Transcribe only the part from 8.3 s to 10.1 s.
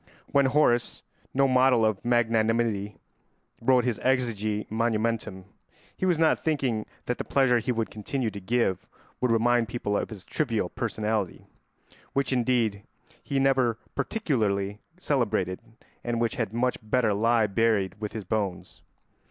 to give would remind people of